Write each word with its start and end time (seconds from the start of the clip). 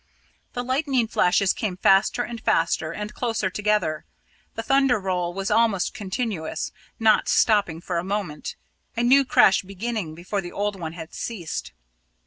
The 0.53 0.63
lightning 0.63 1.07
flashes 1.07 1.53
came 1.53 1.77
faster 1.77 2.23
and 2.23 2.41
faster 2.41 2.91
and 2.91 3.13
closer 3.13 3.51
together; 3.51 4.03
the 4.55 4.63
thunder 4.63 4.99
roll 4.99 5.31
was 5.31 5.51
almost 5.51 5.93
continuous, 5.93 6.71
not 6.99 7.29
stopping 7.29 7.81
for 7.81 7.99
a 7.99 8.03
moment 8.03 8.55
a 8.97 9.03
new 9.03 9.23
crash 9.23 9.61
beginning 9.61 10.15
before 10.15 10.41
the 10.41 10.51
old 10.51 10.75
one 10.75 10.93
had 10.93 11.13
ceased. 11.13 11.71